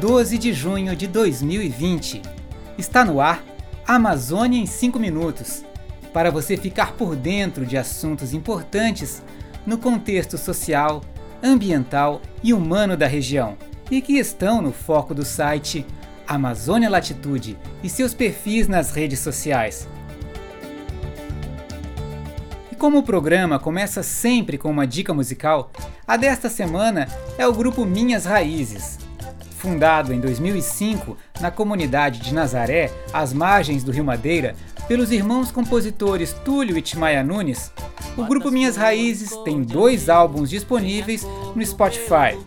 12 0.00 0.38
de 0.38 0.54
junho 0.54 0.96
de 0.96 1.06
2020. 1.06 2.22
Está 2.78 3.04
no 3.04 3.20
ar 3.20 3.44
Amazônia 3.86 4.58
em 4.58 4.64
5 4.64 4.98
minutos 4.98 5.62
para 6.10 6.30
você 6.30 6.56
ficar 6.56 6.92
por 6.92 7.14
dentro 7.14 7.66
de 7.66 7.76
assuntos 7.76 8.32
importantes 8.32 9.22
no 9.66 9.76
contexto 9.76 10.38
social, 10.38 11.02
ambiental 11.42 12.22
e 12.42 12.54
humano 12.54 12.96
da 12.96 13.06
região 13.06 13.58
e 13.90 14.00
que 14.00 14.14
estão 14.14 14.62
no 14.62 14.72
foco 14.72 15.12
do 15.14 15.22
site 15.22 15.84
Amazônia 16.26 16.88
Latitude 16.88 17.58
e 17.82 17.90
seus 17.90 18.14
perfis 18.14 18.66
nas 18.66 18.92
redes 18.92 19.18
sociais. 19.18 19.86
E 22.72 22.74
como 22.74 22.96
o 22.96 23.02
programa 23.02 23.58
começa 23.58 24.02
sempre 24.02 24.56
com 24.56 24.70
uma 24.70 24.86
dica 24.86 25.12
musical, 25.12 25.70
a 26.06 26.16
desta 26.16 26.48
semana 26.48 27.06
é 27.36 27.46
o 27.46 27.52
grupo 27.52 27.84
Minhas 27.84 28.24
Raízes. 28.24 29.09
Fundado 29.60 30.14
em 30.14 30.20
2005 30.20 31.18
na 31.38 31.50
comunidade 31.50 32.20
de 32.20 32.32
Nazaré, 32.32 32.90
às 33.12 33.30
margens 33.34 33.84
do 33.84 33.92
Rio 33.92 34.02
Madeira, 34.02 34.56
pelos 34.88 35.12
irmãos 35.12 35.50
compositores 35.50 36.32
Túlio 36.32 36.78
e 36.78 36.82
Timaya 36.82 37.22
Nunes, 37.22 37.70
o 38.16 38.24
grupo 38.24 38.50
Minhas 38.50 38.76
Raízes 38.76 39.30
tem 39.44 39.62
dois 39.62 40.08
álbuns 40.08 40.48
disponíveis 40.48 41.26
no 41.54 41.64
Spotify. 41.64 42.38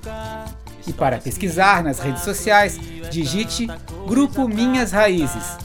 E 0.88 0.92
para 0.92 1.20
pesquisar 1.20 1.84
nas 1.84 2.00
redes 2.00 2.24
sociais, 2.24 2.80
digite 3.12 3.68
Grupo 4.08 4.48
Minhas 4.48 4.92
Raízes. 4.92 5.56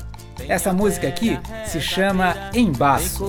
Essa 0.47 0.75
música 0.75 1.09
aqui 1.09 1.41
se 1.65 1.81
chama 1.81 2.37
Embaço. 2.53 3.25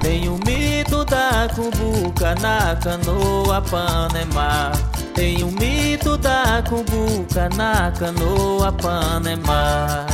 Tem 0.00 0.28
o 0.28 0.38
mito 0.46 1.04
da 1.04 1.48
cumbuca 1.54 2.34
na 2.36 2.76
canoa 2.76 3.60
Panema. 3.62 4.72
Tem 5.14 5.42
o 5.42 5.50
mito 5.50 6.16
da 6.16 6.62
cumbuca 6.68 7.48
na 7.56 7.90
canoa 7.92 8.72
Panema. 8.72 10.06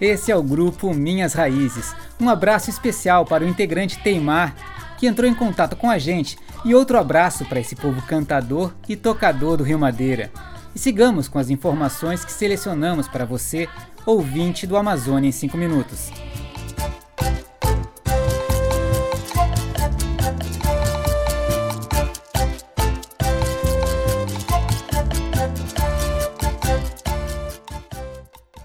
Esse 0.00 0.30
é 0.30 0.36
o 0.36 0.42
grupo 0.42 0.94
Minhas 0.94 1.34
Raízes. 1.34 1.94
Um 2.20 2.30
abraço 2.30 2.70
especial 2.70 3.24
para 3.24 3.44
o 3.44 3.48
integrante 3.48 3.98
Teimar, 3.98 4.54
que 4.96 5.06
entrou 5.06 5.28
em 5.28 5.34
contato 5.34 5.76
com 5.76 5.90
a 5.90 5.98
gente, 5.98 6.38
e 6.64 6.74
outro 6.74 6.98
abraço 6.98 7.44
para 7.44 7.60
esse 7.60 7.74
povo 7.74 8.00
cantador 8.02 8.72
e 8.88 8.96
tocador 8.96 9.56
do 9.56 9.64
Rio 9.64 9.78
Madeira. 9.78 10.30
E 10.74 10.78
sigamos 10.78 11.28
com 11.28 11.38
as 11.38 11.50
informações 11.50 12.24
que 12.24 12.32
selecionamos 12.32 13.08
para 13.08 13.24
você, 13.24 13.68
ouvinte 14.06 14.66
do 14.66 14.76
Amazônia 14.76 15.28
em 15.28 15.32
5 15.32 15.56
minutos. 15.56 16.10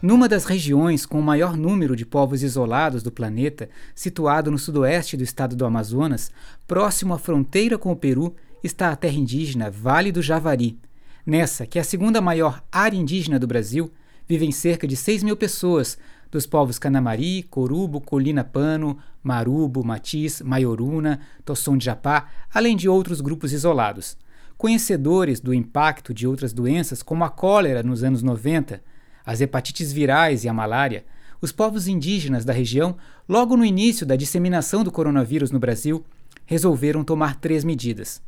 Numa 0.04 0.28
das 0.28 0.44
regiões 0.44 1.06
com 1.06 1.18
o 1.18 1.24
maior 1.24 1.56
número 1.56 1.96
de 1.96 2.06
povos 2.06 2.44
isolados 2.44 3.02
do 3.02 3.10
planeta, 3.10 3.70
situado 3.96 4.52
no 4.52 4.60
sudoeste 4.60 5.16
do 5.16 5.24
estado 5.24 5.56
do 5.56 5.66
Amazonas, 5.66 6.30
próximo 6.68 7.14
à 7.14 7.18
fronteira 7.18 7.78
com 7.78 7.90
o 7.90 7.96
Peru, 7.96 8.36
está 8.62 8.90
a 8.90 8.98
terra 8.98 9.16
indígena 9.16 9.72
Vale 9.72 10.12
do 10.12 10.22
Javari. 10.22 10.78
Nessa, 11.26 11.66
que 11.66 11.78
é 11.78 11.82
a 11.82 11.86
segunda 11.86 12.20
maior 12.20 12.62
área 12.70 12.98
indígena 12.98 13.40
do 13.40 13.48
Brasil, 13.48 13.92
vivem 14.28 14.52
cerca 14.52 14.86
de 14.86 14.98
6 14.98 15.24
mil 15.24 15.38
pessoas, 15.38 15.98
dos 16.30 16.46
povos 16.46 16.78
Canamari, 16.78 17.44
Corubo, 17.44 18.02
Colina 18.02 18.44
Pano, 18.44 18.98
Marubo, 19.22 19.86
Matiz, 19.86 20.42
Maioruna, 20.42 21.22
Tosson 21.46 21.78
de 21.78 21.86
Japá, 21.86 22.28
além 22.54 22.76
de 22.76 22.90
outros 22.90 23.22
grupos 23.22 23.54
isolados. 23.54 24.18
Conhecedores 24.58 25.40
do 25.40 25.54
impacto 25.54 26.14
de 26.14 26.28
outras 26.28 26.52
doenças, 26.52 27.02
como 27.02 27.24
a 27.24 27.30
cólera 27.30 27.84
nos 27.84 28.04
anos 28.04 28.22
90, 28.22 28.82
as 29.26 29.40
hepatites 29.40 29.94
virais 29.94 30.44
e 30.44 30.50
a 30.50 30.54
malária, 30.54 31.06
os 31.40 31.52
povos 31.52 31.88
indígenas 31.88 32.44
da 32.44 32.52
região, 32.52 32.98
logo 33.30 33.56
no 33.56 33.64
início 33.64 34.06
da 34.06 34.16
disseminação 34.18 34.84
do 34.84 34.92
coronavírus 34.92 35.52
no 35.52 35.60
Brasil, 35.60 36.04
resolveram 36.46 37.04
tomar 37.04 37.40
três 37.40 37.64
medidas. 37.64 38.22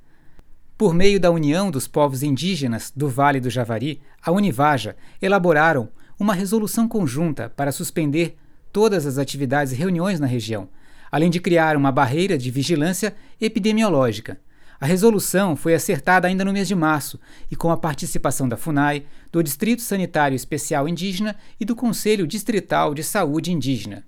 Por 0.78 0.94
meio 0.94 1.20
da 1.20 1.32
União 1.32 1.72
dos 1.72 1.88
Povos 1.88 2.22
Indígenas 2.22 2.92
do 2.96 3.08
Vale 3.08 3.40
do 3.40 3.50
Javari, 3.50 4.02
a 4.22 4.32
Univaja, 4.32 4.96
elaboraram 5.22 5.90
uma 6.20 6.34
resolução 6.34 6.88
conjunta 6.88 7.50
para 7.50 7.72
suspender 7.72 8.38
todas 8.72 9.06
as 9.06 9.18
atividades 9.18 9.72
e 9.72 9.76
reuniões 9.76 10.20
na 10.20 10.28
região, 10.28 10.68
além 11.12 11.30
de 11.30 11.40
criar 11.40 11.78
uma 11.78 11.92
barreira 11.92 12.38
de 12.38 12.52
vigilância 12.52 13.16
epidemiológica, 13.40 14.38
a 14.80 14.86
resolução 14.86 15.56
foi 15.56 15.74
acertada 15.74 16.28
ainda 16.28 16.44
no 16.44 16.52
mês 16.52 16.68
de 16.68 16.76
março 16.76 17.20
e 17.50 17.56
com 17.56 17.72
a 17.72 17.78
participação 17.78 18.48
da 18.48 18.58
FUNAI, 18.58 19.06
do 19.32 19.42
Distrito 19.42 19.82
Sanitário 19.82 20.36
Especial 20.36 20.88
Indígena 20.88 21.36
e 21.60 21.66
do 21.66 21.76
Conselho 21.76 22.28
Distrital 22.28 22.94
de 22.94 23.04
Saúde 23.04 23.52
Indígena. 23.52 24.06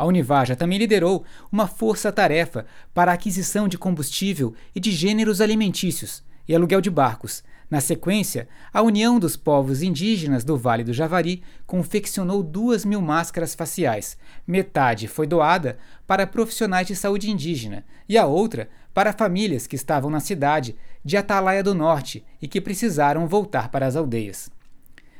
A 0.00 0.06
Univaja 0.06 0.56
também 0.56 0.78
liderou 0.78 1.26
uma 1.52 1.66
força-tarefa 1.66 2.64
para 2.94 3.10
a 3.10 3.14
aquisição 3.14 3.68
de 3.68 3.76
combustível 3.76 4.54
e 4.74 4.80
de 4.80 4.90
gêneros 4.90 5.42
alimentícios 5.42 6.22
e 6.48 6.54
aluguel 6.54 6.80
de 6.80 6.88
barcos. 6.88 7.44
Na 7.68 7.82
sequência, 7.82 8.48
a 8.72 8.80
União 8.80 9.18
dos 9.18 9.36
Povos 9.36 9.82
Indígenas 9.82 10.42
do 10.42 10.56
Vale 10.56 10.84
do 10.84 10.94
Javari 10.94 11.42
confeccionou 11.66 12.42
duas 12.42 12.82
mil 12.82 13.02
máscaras 13.02 13.54
faciais. 13.54 14.16
Metade 14.46 15.06
foi 15.06 15.26
doada 15.26 15.76
para 16.06 16.26
profissionais 16.26 16.86
de 16.86 16.96
saúde 16.96 17.30
indígena 17.30 17.84
e 18.08 18.16
a 18.16 18.24
outra 18.24 18.70
para 18.94 19.12
famílias 19.12 19.66
que 19.66 19.76
estavam 19.76 20.10
na 20.10 20.18
cidade 20.18 20.76
de 21.04 21.18
Atalaia 21.18 21.62
do 21.62 21.74
Norte 21.74 22.24
e 22.40 22.48
que 22.48 22.58
precisaram 22.58 23.28
voltar 23.28 23.68
para 23.68 23.86
as 23.86 23.96
aldeias. 23.96 24.50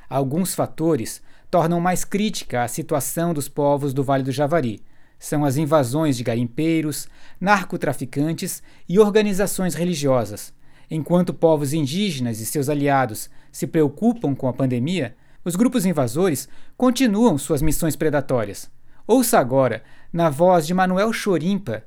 Alguns 0.08 0.54
fatores 0.54 1.20
tornam 1.50 1.80
mais 1.80 2.04
crítica 2.04 2.62
a 2.62 2.68
situação 2.68 3.34
dos 3.34 3.48
povos 3.48 3.92
do 3.92 4.04
Vale 4.04 4.22
do 4.22 4.30
Javari. 4.30 4.82
São 5.18 5.44
as 5.44 5.56
invasões 5.56 6.16
de 6.16 6.22
garimpeiros, 6.22 7.08
narcotraficantes 7.40 8.62
e 8.88 8.98
organizações 8.98 9.74
religiosas. 9.74 10.54
Enquanto 10.90 11.34
povos 11.34 11.72
indígenas 11.72 12.40
e 12.40 12.46
seus 12.46 12.68
aliados 12.68 13.28
se 13.52 13.66
preocupam 13.66 14.34
com 14.34 14.48
a 14.48 14.52
pandemia, 14.52 15.16
os 15.44 15.56
grupos 15.56 15.84
invasores 15.84 16.48
continuam 16.76 17.36
suas 17.36 17.60
missões 17.60 17.96
predatórias. 17.96 18.70
Ouça 19.06 19.38
agora, 19.38 19.82
na 20.12 20.30
voz 20.30 20.66
de 20.66 20.72
Manuel 20.72 21.12
Chorimpa, 21.12 21.82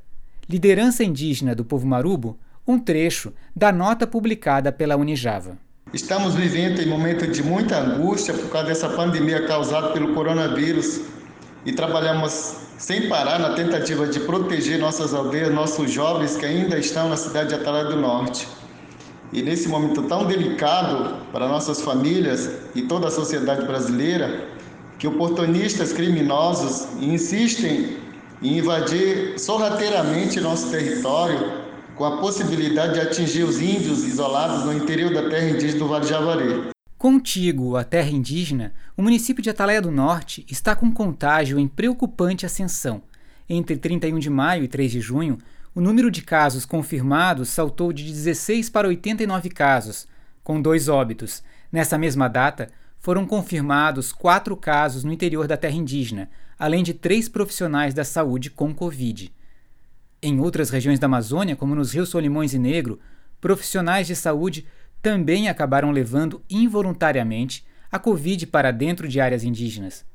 Liderança 0.48 1.04
Indígena 1.04 1.56
do 1.56 1.64
Povo 1.64 1.88
Marubo, 1.88 2.38
um 2.68 2.78
trecho 2.78 3.34
da 3.56 3.72
nota 3.72 4.06
publicada 4.06 4.72
pela 4.72 4.98
Unijava. 4.98 5.58
Estamos 5.94 6.34
vivendo 6.34 6.82
em 6.82 6.88
momento 6.88 7.28
de 7.28 7.44
muita 7.44 7.78
angústia 7.78 8.34
por 8.34 8.50
causa 8.50 8.70
dessa 8.70 8.90
pandemia 8.90 9.46
causada 9.46 9.90
pelo 9.90 10.16
coronavírus 10.16 11.02
e 11.64 11.72
trabalhamos 11.72 12.56
sem 12.80 13.08
parar 13.08 13.38
na 13.38 13.54
tentativa 13.54 14.08
de 14.08 14.20
proteger 14.22 14.80
nossas 14.80 15.14
aldeias, 15.14 15.54
nossos 15.54 15.92
jovens 15.92 16.36
que 16.36 16.48
ainda 16.48 16.80
estão 16.80 17.10
na 17.10 17.16
cidade 17.16 17.50
de 17.50 17.56
Atalaia 17.56 17.86
do 17.86 17.96
Norte. 17.96 18.48
E 19.32 19.44
nesse 19.44 19.68
momento 19.68 20.02
tão 20.02 20.26
delicado 20.26 21.16
para 21.32 21.48
nossas 21.48 21.80
famílias 21.80 22.50
e 22.74 22.82
toda 22.82 23.10
a 23.10 23.12
sociedade 23.12 23.64
brasileira, 23.68 24.48
que 24.98 25.08
oportunistas 25.08 25.94
criminosos 25.94 26.88
insistem 27.00 27.98
e 28.42 28.58
invadir 28.58 29.38
sorrateiramente 29.38 30.42
nosso 30.42 30.72
território 30.72 31.63
com 31.96 32.06
a 32.06 32.18
possibilidade 32.18 32.94
de 32.94 33.02
atingir 33.02 33.44
os 33.44 33.62
índios 33.62 34.04
isolados 34.04 34.66
no 34.66 34.74
interior 34.74 35.14
da 35.14 35.30
terra 35.30 35.50
indígena 35.50 35.80
do 35.80 35.88
Vale 35.88 36.08
Javari. 36.08 36.70
Contigo, 36.98 37.76
a 37.76 37.84
terra 37.84 38.10
indígena, 38.10 38.74
o 38.98 39.02
município 39.02 39.44
de 39.44 39.50
Atalaia 39.50 39.82
do 39.82 39.92
Norte 39.92 40.46
está 40.50 40.76
com 40.76 40.92
contágio 40.92 41.60
em 41.60 41.68
preocupante 41.68 42.46
ascensão. 42.46 43.04
Entre 43.48 43.76
31 43.76 44.20
de 44.20 44.30
maio 44.30 44.64
e 44.64 44.68
3 44.68 44.92
de 44.92 45.02
junho, 45.02 45.38
o 45.76 45.82
número 45.82 46.10
de 46.10 46.22
casos 46.22 46.66
confirmados 46.66 47.50
saltou 47.50 47.92
de 47.92 48.04
16 48.06 48.70
para 48.70 48.88
89 48.88 49.50
casos, 49.50 50.08
com 50.44 50.62
dois 50.62 50.88
óbitos. 50.88 51.44
Nessa 51.72 51.98
mesma 51.98 52.28
data, 52.28 52.70
foram 53.00 53.26
confirmados 53.26 54.14
quatro 54.14 54.56
casos 54.56 55.04
no 55.04 55.12
interior 55.12 55.46
da 55.46 55.58
terra 55.58 55.76
indígena, 55.76 56.30
além 56.58 56.84
de 56.84 56.94
três 56.94 57.28
profissionais 57.28 57.94
da 57.94 58.06
saúde 58.06 58.50
com 58.50 58.74
Covid. 58.74 59.32
Em 60.26 60.40
outras 60.40 60.70
regiões 60.70 61.00
da 61.00 61.06
Amazônia, 61.06 61.54
como 61.54 61.76
nos 61.76 61.92
rios 61.92 62.08
Solimões 62.08 62.54
e 62.54 62.58
Negro, 62.58 62.98
profissionais 63.42 64.08
de 64.08 64.16
saúde 64.16 64.66
também 65.02 65.50
acabaram 65.50 65.92
levando 65.92 66.42
involuntariamente 66.50 67.66
a 67.92 68.00
Covid 68.00 68.48
para 68.48 68.72
dentro 68.72 69.06
de 69.06 69.20
áreas 69.20 69.44
indígenas. 69.44 70.06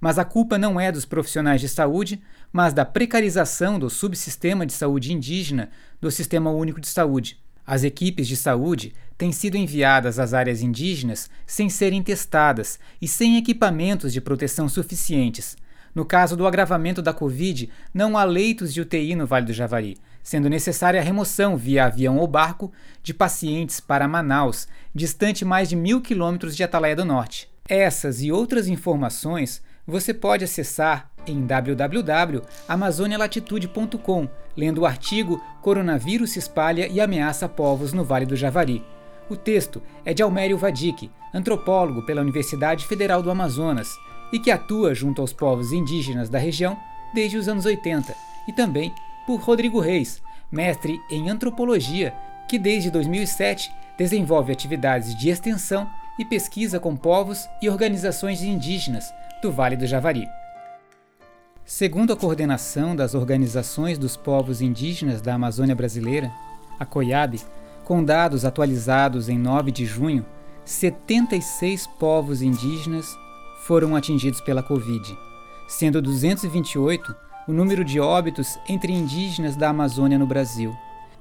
Mas 0.00 0.18
a 0.18 0.24
culpa 0.24 0.56
não 0.56 0.80
é 0.80 0.90
dos 0.90 1.04
profissionais 1.04 1.60
de 1.60 1.68
saúde, 1.68 2.18
mas 2.50 2.72
da 2.72 2.86
precarização 2.86 3.78
do 3.78 3.90
subsistema 3.90 4.64
de 4.64 4.72
saúde 4.72 5.12
indígena 5.12 5.68
do 6.00 6.10
Sistema 6.10 6.50
Único 6.50 6.80
de 6.80 6.88
Saúde. 6.88 7.38
As 7.66 7.84
equipes 7.84 8.26
de 8.26 8.36
saúde 8.38 8.94
têm 9.18 9.32
sido 9.32 9.58
enviadas 9.58 10.18
às 10.18 10.32
áreas 10.32 10.62
indígenas 10.62 11.28
sem 11.46 11.68
serem 11.68 12.02
testadas 12.02 12.78
e 13.02 13.06
sem 13.06 13.36
equipamentos 13.36 14.14
de 14.14 14.20
proteção 14.22 14.66
suficientes, 14.66 15.58
No 15.94 16.04
caso 16.04 16.36
do 16.36 16.46
agravamento 16.46 17.00
da 17.02 17.12
Covid, 17.12 17.68
não 17.92 18.16
há 18.16 18.24
leitos 18.24 18.72
de 18.72 18.80
UTI 18.80 19.14
no 19.14 19.26
Vale 19.26 19.46
do 19.46 19.52
Javari, 19.52 19.98
sendo 20.22 20.48
necessária 20.48 21.00
a 21.00 21.02
remoção 21.02 21.56
via 21.56 21.86
avião 21.86 22.18
ou 22.18 22.26
barco 22.26 22.72
de 23.02 23.14
pacientes 23.14 23.80
para 23.80 24.06
Manaus, 24.06 24.68
distante 24.94 25.44
mais 25.44 25.68
de 25.68 25.74
mil 25.76 26.00
quilômetros 26.00 26.56
de 26.56 26.62
Atalaia 26.62 26.94
do 26.94 27.04
Norte. 27.04 27.50
Essas 27.68 28.22
e 28.22 28.30
outras 28.30 28.68
informações 28.68 29.60
você 29.86 30.12
pode 30.12 30.44
acessar 30.44 31.10
em 31.26 31.46
www.amazonialatitude.com, 31.46 34.28
lendo 34.56 34.82
o 34.82 34.86
artigo 34.86 35.42
Coronavírus 35.62 36.32
se 36.32 36.38
espalha 36.38 36.86
e 36.88 37.00
ameaça 37.00 37.48
povos 37.48 37.92
no 37.92 38.04
Vale 38.04 38.26
do 38.26 38.36
Javari. 38.36 38.84
O 39.30 39.36
texto 39.36 39.82
é 40.04 40.12
de 40.14 40.22
Almério 40.22 40.58
Vadic, 40.58 41.10
antropólogo 41.34 42.06
pela 42.06 42.22
Universidade 42.22 42.86
Federal 42.86 43.22
do 43.22 43.30
Amazonas 43.30 43.94
e 44.32 44.38
que 44.38 44.50
atua 44.50 44.94
junto 44.94 45.20
aos 45.20 45.32
povos 45.32 45.72
indígenas 45.72 46.28
da 46.28 46.38
região 46.38 46.78
desde 47.12 47.36
os 47.36 47.48
anos 47.48 47.64
80, 47.64 48.14
e 48.46 48.52
também 48.52 48.92
por 49.26 49.40
Rodrigo 49.40 49.80
Reis, 49.80 50.22
mestre 50.50 51.00
em 51.10 51.28
antropologia, 51.28 52.14
que 52.48 52.58
desde 52.58 52.90
2007 52.90 53.70
desenvolve 53.96 54.52
atividades 54.52 55.14
de 55.14 55.28
extensão 55.28 55.88
e 56.18 56.24
pesquisa 56.24 56.80
com 56.80 56.96
povos 56.96 57.48
e 57.60 57.68
organizações 57.68 58.42
indígenas 58.42 59.12
do 59.42 59.52
Vale 59.52 59.76
do 59.76 59.86
Javari. 59.86 60.26
Segundo 61.64 62.12
a 62.12 62.16
coordenação 62.16 62.96
das 62.96 63.14
organizações 63.14 63.98
dos 63.98 64.16
povos 64.16 64.62
indígenas 64.62 65.20
da 65.20 65.34
Amazônia 65.34 65.74
Brasileira, 65.74 66.32
a 66.80 66.86
COIAB, 66.86 67.40
com 67.84 68.02
dados 68.02 68.44
atualizados 68.44 69.28
em 69.28 69.38
9 69.38 69.70
de 69.70 69.84
junho, 69.84 70.24
76 70.64 71.86
povos 71.86 72.40
indígenas 72.40 73.06
foram 73.66 73.94
atingidos 73.96 74.40
pela 74.40 74.62
Covid, 74.62 75.16
sendo 75.66 76.00
228 76.00 77.14
o 77.46 77.52
número 77.52 77.84
de 77.84 77.98
óbitos 77.98 78.58
entre 78.68 78.92
indígenas 78.92 79.56
da 79.56 79.70
Amazônia 79.70 80.18
no 80.18 80.26
Brasil. 80.26 80.76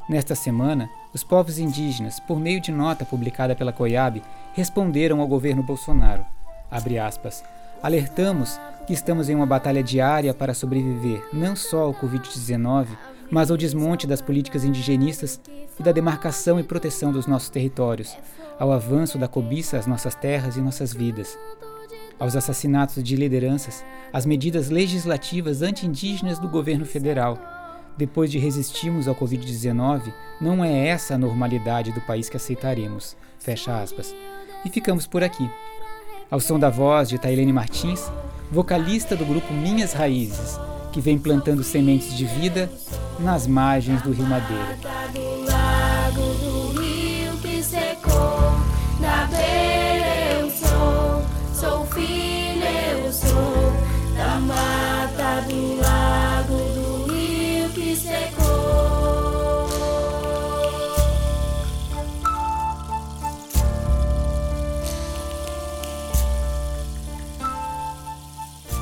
Nesta 0.10 0.36
semana, 0.36 0.90
os 1.14 1.24
povos 1.24 1.58
indígenas, 1.58 2.20
por 2.20 2.40
meio 2.40 2.62
de 2.62 2.72
nota 2.72 3.06
publicada 3.06 3.56
pela 3.56 3.74
COIAB, 3.74 4.22
responderam 4.54 5.22
ao 5.22 5.28
governo 5.28 5.64
Bolsonaro. 5.64 6.26
Aspas, 6.70 7.44
Alertamos 7.82 8.60
que 8.88 8.94
estamos 8.94 9.30
em 9.30 9.36
uma 9.36 9.46
batalha 9.46 9.84
diária 9.84 10.34
para 10.34 10.54
sobreviver 10.54 11.24
não 11.32 11.56
só 11.56 11.84
ao 11.84 11.94
Covid-19, 11.94 12.88
mas 13.30 13.52
ao 13.52 13.58
desmonte 13.58 14.08
das 14.08 14.22
políticas 14.22 14.64
indigenistas 14.64 15.40
e 15.80 15.84
da 15.84 15.92
demarcação 15.92 16.60
e 16.60 16.64
proteção 16.64 17.12
dos 17.12 17.28
nossos 17.28 17.50
territórios, 17.50 18.18
ao 18.58 18.72
avanço 18.72 19.18
da 19.18 19.28
cobiça 19.28 19.78
às 19.78 19.86
nossas 19.86 20.16
terras 20.16 20.58
e 20.58 20.62
nossas 20.62 20.94
vidas, 20.94 21.38
aos 22.20 22.36
assassinatos 22.36 23.04
de 23.04 23.16
lideranças, 23.16 23.84
às 24.12 24.26
medidas 24.26 24.70
legislativas 24.70 25.62
anti-indígenas 25.62 26.40
do 26.40 26.48
governo 26.48 26.86
federal. 26.86 27.38
Depois 27.98 28.32
de 28.32 28.38
resistirmos 28.38 29.08
ao 29.08 29.16
Covid-19, 29.16 30.14
não 30.40 30.64
é 30.64 30.88
essa 30.88 31.16
a 31.16 31.18
normalidade 31.18 31.92
do 31.92 32.02
país 32.02 32.30
que 32.30 32.38
aceitaremos. 32.38 33.18
Fecha 33.40 33.82
aspas. 33.82 34.16
E 34.64 34.70
ficamos 34.70 35.08
por 35.08 35.24
aqui. 35.24 35.50
Ao 36.30 36.40
som 36.40 36.60
da 36.60 36.70
voz 36.70 37.10
de 37.10 37.18
Tailene 37.18 37.54
Martins, 37.54 38.12
vocalista 38.52 39.16
do 39.16 39.26
grupo 39.26 39.52
Minhas 39.54 39.94
Raízes, 39.94 40.60
que 40.92 41.02
vem 41.02 41.18
plantando 41.18 41.64
sementes 41.64 42.16
de 42.16 42.26
vida 42.26 42.70
nas 43.20 43.48
margens 43.48 44.02
do 44.02 44.12
Rio 44.12 44.26
Madeira. 44.26 44.97